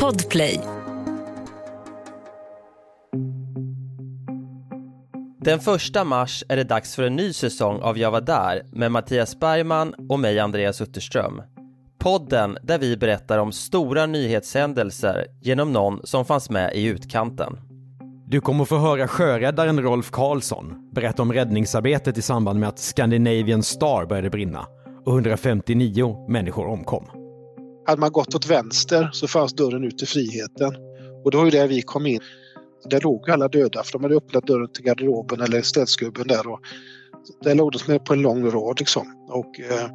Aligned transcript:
Podplay. 0.00 0.60
Den 5.40 5.60
första 5.60 6.04
mars 6.04 6.44
är 6.48 6.56
det 6.56 6.64
dags 6.64 6.94
för 6.96 7.02
en 7.02 7.16
ny 7.16 7.32
säsong 7.32 7.80
av 7.82 7.98
Jag 7.98 8.10
var 8.10 8.20
där 8.20 8.62
med 8.72 8.92
Mattias 8.92 9.40
Bergman 9.40 9.94
och 10.08 10.20
mig 10.20 10.38
Andreas 10.38 10.80
Utterström. 10.80 11.42
Podden 11.98 12.58
där 12.62 12.78
vi 12.78 12.96
berättar 12.96 13.38
om 13.38 13.52
stora 13.52 14.06
nyhetshändelser 14.06 15.26
genom 15.42 15.72
någon 15.72 16.00
som 16.04 16.24
fanns 16.24 16.50
med 16.50 16.74
i 16.74 16.84
utkanten. 16.84 17.58
Du 18.26 18.40
kommer 18.40 18.64
få 18.64 18.78
höra 18.78 19.08
sjöräddaren 19.08 19.82
Rolf 19.82 20.10
Karlsson 20.10 20.90
berätta 20.92 21.22
om 21.22 21.32
räddningsarbetet 21.32 22.18
i 22.18 22.22
samband 22.22 22.60
med 22.60 22.68
att 22.68 22.78
Scandinavian 22.78 23.62
Star 23.62 24.06
började 24.06 24.30
brinna 24.30 24.66
och 25.04 25.12
159 25.12 26.26
människor 26.28 26.66
omkom. 26.66 27.25
Hade 27.86 28.00
man 28.00 28.12
gått 28.12 28.34
åt 28.34 28.46
vänster 28.46 29.10
så 29.12 29.28
fanns 29.28 29.52
dörren 29.54 29.84
ut 29.84 29.98
till 29.98 30.08
friheten. 30.08 30.74
Och 31.24 31.30
det 31.30 31.36
var 31.36 31.44
ju 31.44 31.50
där 31.50 31.68
vi 31.68 31.82
kom 31.82 32.06
in. 32.06 32.20
Där 32.90 33.00
låg 33.00 33.30
alla 33.30 33.48
döda 33.48 33.82
för 33.82 33.92
de 33.92 34.02
hade 34.02 34.16
öppnat 34.16 34.46
dörren 34.46 34.72
till 34.72 34.84
garderoben 34.84 35.40
eller 35.40 35.62
städskubben 35.62 36.26
där. 36.26 36.48
Och 36.48 36.60
där 37.42 37.54
låg 37.54 37.72
de 37.72 37.98
på 37.98 38.12
en 38.12 38.22
lång 38.22 38.50
rad 38.50 38.76
liksom. 38.78 39.26
Och 39.28 39.60
eh, 39.60 39.90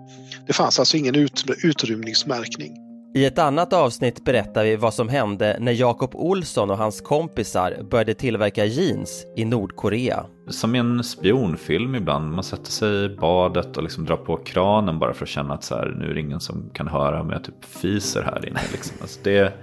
det 0.47 0.53
fanns 0.53 0.79
alltså 0.79 0.97
ingen 0.97 1.15
ut, 1.15 1.43
utrymningsmärkning. 1.63 2.90
I 3.13 3.25
ett 3.25 3.39
annat 3.39 3.73
avsnitt 3.73 4.25
berättar 4.25 4.63
vi 4.63 4.75
vad 4.75 4.93
som 4.93 5.09
hände 5.09 5.57
när 5.59 5.71
Jakob 5.71 6.15
Olsson 6.15 6.71
och 6.71 6.77
hans 6.77 7.01
kompisar 7.01 7.77
började 7.89 8.13
tillverka 8.13 8.65
jeans 8.65 9.25
i 9.35 9.45
Nordkorea. 9.45 10.25
Som 10.47 10.75
i 10.75 10.79
en 10.79 11.03
spionfilm 11.03 11.95
ibland. 11.95 12.31
Man 12.31 12.43
sätter 12.43 12.71
sig 12.71 13.05
i 13.05 13.09
badet 13.09 13.77
och 13.77 13.83
liksom 13.83 14.05
drar 14.05 14.17
på 14.17 14.37
kranen 14.37 14.99
bara 14.99 15.13
för 15.13 15.25
att 15.25 15.29
känna 15.29 15.53
att 15.53 15.63
så 15.63 15.75
här, 15.75 15.95
nu 15.99 16.09
är 16.09 16.13
det 16.13 16.19
ingen 16.19 16.39
som 16.39 16.69
kan 16.73 16.87
höra 16.87 17.21
om 17.21 17.29
jag 17.29 17.43
typ 17.43 17.65
fiser 17.65 18.21
här 18.21 18.47
inne. 18.47 18.59
Liksom. 18.71 18.97
Alltså 19.01 19.19
det, 19.23 19.53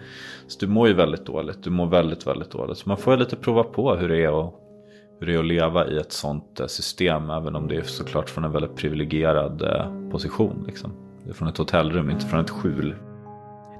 så 0.46 0.59
du 0.60 0.66
mår 0.66 0.88
ju 0.88 0.95
väldigt 0.95 1.27
dåligt. 1.27 1.62
Du 1.62 1.71
mår 1.71 1.87
väldigt, 1.87 2.27
väldigt 2.27 2.51
dåligt. 2.51 2.79
Så 2.79 2.88
man 2.88 2.99
får 2.99 3.13
ju 3.13 3.19
lite 3.19 3.37
prova 3.37 3.63
på 3.63 3.95
hur 3.95 4.09
det 4.09 4.24
är 4.24 4.46
att, 4.46 4.54
hur 5.21 5.26
det 5.26 5.35
är 5.35 5.38
att 5.38 5.46
leva 5.46 5.87
i 5.88 5.99
ett 5.99 6.13
sånt 6.13 6.60
eh, 6.60 6.66
system. 6.66 7.30
Även 7.30 7.57
om 7.57 7.69
det 7.69 7.76
är 7.76 7.82
såklart 7.82 8.30
från 8.30 8.45
en 8.45 8.52
väldigt 8.52 8.76
privilegierad 8.76 9.63
eh, 9.63 10.10
position. 10.10 10.65
Liksom. 10.66 10.93
Det 11.24 11.30
är 11.30 11.35
från 11.35 11.49
ett 11.49 11.59
hotellrum, 11.59 12.10
inte 12.10 12.26
från 12.26 12.41
ett 12.41 12.51
skjul. 12.51 12.95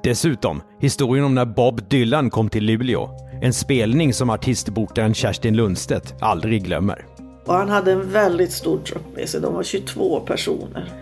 Dessutom 0.02 0.62
historien 0.80 1.24
om 1.24 1.34
när 1.34 1.44
Bob 1.44 1.88
Dylan 1.88 2.30
kom 2.30 2.48
till 2.48 2.64
Luleå. 2.64 3.08
En 3.42 3.52
spelning 3.52 4.14
som 4.14 4.30
artistbokaren 4.30 5.14
Kerstin 5.14 5.56
Lundstedt 5.56 6.14
aldrig 6.20 6.64
glömmer. 6.64 7.06
Och 7.46 7.55
han 7.55 7.68
hade 7.68 7.92
en 7.92 8.12
väldigt 8.12 8.52
stor 8.52 8.78
trupp 8.78 9.16
med 9.16 9.28
sig. 9.28 9.40
De 9.40 9.55
var 9.55 9.62
22 9.62 10.20
personer. 10.20 10.92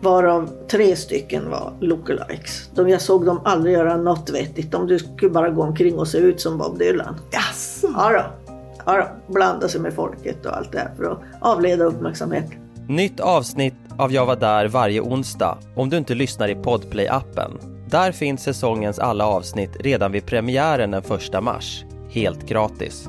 Varav 0.00 0.50
tre 0.70 0.96
stycken 0.96 1.50
var 1.50 1.72
lookalikes. 1.80 2.70
De, 2.74 2.88
jag 2.88 3.00
såg 3.00 3.26
dem 3.26 3.40
aldrig 3.44 3.74
göra 3.74 3.96
något 3.96 4.30
vettigt. 4.30 4.70
De 4.70 4.98
skulle 4.98 5.30
bara 5.30 5.50
gå 5.50 5.62
omkring 5.62 5.98
och 5.98 6.08
se 6.08 6.18
ut 6.18 6.40
som 6.40 6.58
Bob 6.58 6.78
Dylan. 6.78 7.16
Yes. 7.34 7.84
Ja 7.94 8.10
då. 8.12 8.52
Ja 8.86 8.96
då. 8.96 9.32
Blanda 9.34 9.68
sig 9.68 9.80
med 9.80 9.94
folket 9.94 10.46
och 10.46 10.56
allt 10.56 10.72
det 10.72 10.78
här 10.78 10.90
för 10.96 11.04
att 11.04 11.18
avleda 11.40 11.84
uppmärksamhet. 11.84 12.46
Nytt 12.88 13.20
avsnitt 13.20 13.74
av 13.98 14.12
Jag 14.12 14.26
var 14.26 14.36
där 14.36 14.68
varje 14.68 15.00
onsdag 15.00 15.58
om 15.76 15.90
du 15.90 15.96
inte 15.96 16.14
lyssnar 16.14 16.48
i 16.48 16.54
Podplay-appen. 16.54 17.50
Där 17.92 18.12
finns 18.12 18.42
säsongens 18.42 18.98
alla 18.98 19.26
avsnitt 19.26 19.76
redan 19.80 20.12
vid 20.12 20.26
premiären 20.26 20.90
den 20.90 21.02
1 21.04 21.42
mars. 21.42 21.84
Helt 22.10 22.48
gratis. 22.48 23.08